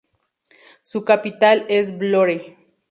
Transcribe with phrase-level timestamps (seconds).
[0.81, 2.57] Su capital es Vlorë.